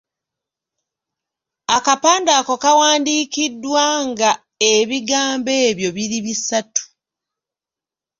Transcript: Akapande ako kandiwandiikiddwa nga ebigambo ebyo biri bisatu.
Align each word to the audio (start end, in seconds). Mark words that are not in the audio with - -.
Akapande 1.75 2.31
ako 2.39 2.53
kandiwandiikiddwa 2.63 3.85
nga 4.09 4.31
ebigambo 4.73 5.51
ebyo 5.69 5.89
biri 5.95 6.19
bisatu. 6.25 6.83